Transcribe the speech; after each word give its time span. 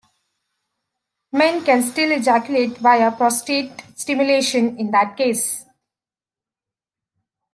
Men 1.31 1.63
can 1.63 1.83
still 1.83 2.11
ejaculate 2.11 2.79
via 2.79 3.11
prostate 3.11 3.69
stimulation 3.95 4.75
in 4.79 4.89
that 4.89 5.15
case. 5.15 5.63